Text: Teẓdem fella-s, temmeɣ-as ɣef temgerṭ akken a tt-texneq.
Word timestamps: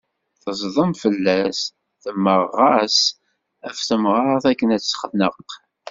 Teẓdem 0.41 0.91
fella-s, 1.01 1.61
temmeɣ-as 2.03 2.99
ɣef 3.65 3.79
temgerṭ 3.87 4.43
akken 4.51 4.75
a 4.75 4.77
tt-texneq. 4.79 5.39